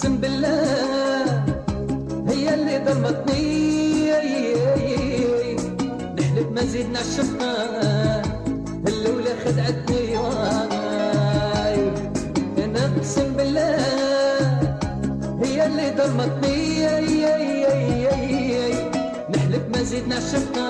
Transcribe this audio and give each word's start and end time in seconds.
أقسم 0.00 0.16
بالله 0.16 1.44
هي 2.28 2.54
اللي 2.54 2.76
ضمتني. 2.78 4.10
نحلف 6.18 6.48
ما 6.56 6.64
زيدنا 6.64 7.02
شفنا 7.02 7.52
الأولى 8.88 9.34
خدعتني 9.44 10.18
أنا 12.64 12.80
أقسم 12.96 13.28
بالله 13.36 13.76
هي 15.44 15.66
اللي 15.66 15.90
ضمتني. 15.90 16.60
نحلف 19.30 19.64
ما 19.74 19.82
زيدنا 19.82 20.20
شفنا 20.20 20.68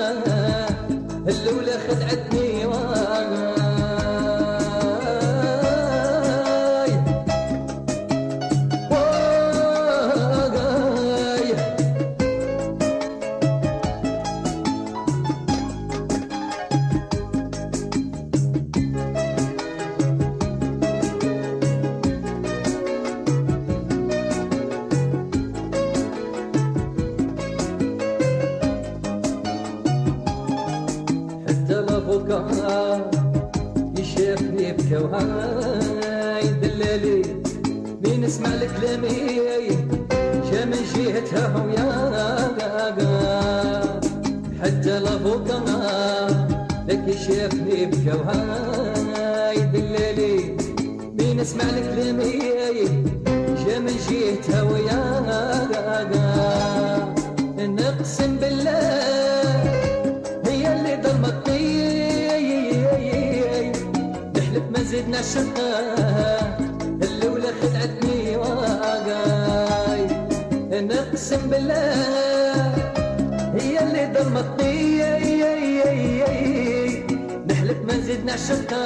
الأولى 1.29 1.77
خدعتني. 1.89 2.50
بكا 32.31 33.11
يشافني 33.99 34.73
بكواي 34.73 36.47
دلالي. 36.63 37.23
مين 38.05 38.25
اسمع 38.25 38.55
لكلامي 38.55 39.41
جا 40.53 40.65
من 40.65 40.83
جهتها 40.95 41.65
ويا 41.65 41.91
حتى 44.63 44.99
لافوكا 44.99 45.59
لك 46.89 47.05
يشافني 47.09 47.87
بكواي 47.87 49.59
دلالي. 49.75 50.57
مين 51.19 51.41
اسمع 51.41 51.65
لكلامي 51.65 52.39
جا 53.67 53.79
من 53.79 53.97
جهتها 54.09 54.63
ويا 54.63 55.03
ما 64.59 64.83
زدنا 64.83 65.23
شقة 65.23 65.79
الأولى 67.03 67.49
خدعتني 67.63 68.37
واقاي 68.37 70.07
نقسم 70.83 71.51
بالله 71.51 71.95
هي 73.55 73.79
اللي 73.83 74.07
ضمتني 74.07 75.01
نحلف 77.51 77.79
ما 77.89 77.99
زدنا 78.01 78.37
شقة 78.37 78.85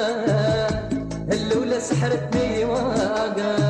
الأولى 1.31 1.79
سحرتني 1.79 2.65
واقاي 2.65 3.64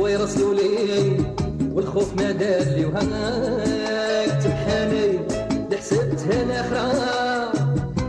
ويرسلوا 0.00 0.54
لي 0.54 1.24
والخوف 1.74 2.14
ما 2.14 2.32
دار 2.32 2.62
لي 2.62 2.84
وهاي 2.84 4.26
تبحاني. 4.26 5.18
لحسبتها 5.70 6.42
الاخرى 6.42 6.86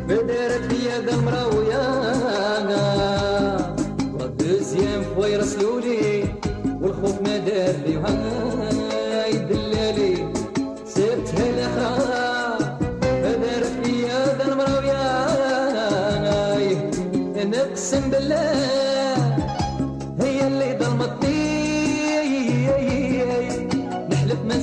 ما 0.07 0.15
دارت 0.15 0.73
فيا 0.73 1.01
ذا 1.01 1.13
المراوية 1.13 1.99
والخوف 6.81 7.21
ما 7.21 7.37
دار 7.37 7.75
لي 7.85 7.97
وهاي 7.97 8.78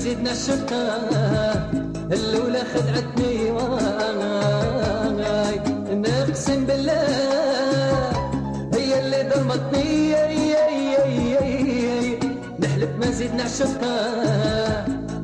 زدنا 0.07 0.33
الشقة 0.33 0.83
الأولى 2.13 2.63
خدعتني 2.75 3.51
واي 3.51 4.77
نقسم 5.91 6.67
بالله 6.67 7.07
هي 8.75 9.01
اللي 9.01 9.23
ضلمتني 9.31 10.15
نحلف 12.61 12.91
ما 13.01 13.11
زدنا 13.11 13.45
الشقة 13.47 13.95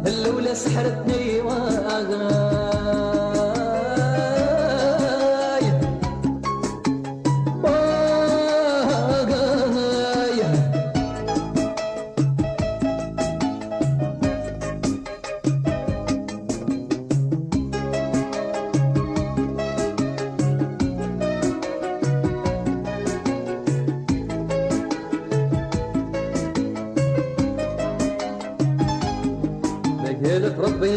الأولى 0.07 0.55
سحرتني 0.55 1.41
واي 1.41 2.52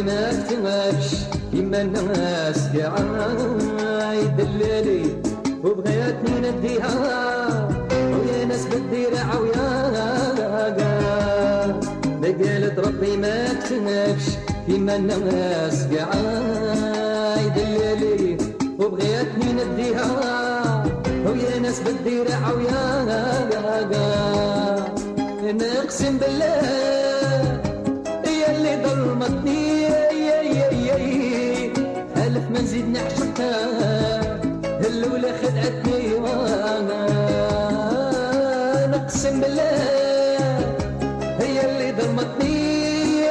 ما 0.05 0.31
اكتمكش 0.31 1.07
كيما 1.51 1.81
الناس 1.81 2.67
قاعد 2.77 4.37
دلالي 4.37 5.05
وبغيتني 5.63 6.49
نديها 6.49 6.93
ويا 7.91 8.45
ناس 8.45 8.65
بالديرة 8.65 9.17
عويا 9.17 9.67
ما 12.21 12.27
قالت 12.27 12.79
ربي 12.79 13.17
ما 13.17 13.51
اكتمكش 13.51 14.25
كيما 14.67 14.95
الناس 14.95 15.87
قاعد 15.93 17.53
دلالي 17.55 18.37
وبغيتني 18.79 19.53
نديها 19.53 20.09
ويا 21.25 21.59
ناس 21.59 21.79
بالديرة 21.79 22.33
عويا 22.45 22.85
نقسم 25.51 26.17
بالله 26.17 26.85
اللي 28.49 28.73
ظلمتني 28.83 29.54
نقسم 39.25 39.41
بالله 39.41 39.77
هي 41.39 41.57
اللي 41.65 41.91
ظلمتني 42.01 43.25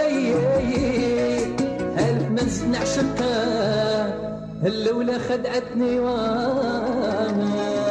ألف 1.99 2.31
ما 2.31 2.43
نزيد 2.43 2.69
نعشقها 2.69 4.06
الأولى 4.67 5.19
خدعتني 5.19 6.00
وأنا. 6.00 7.84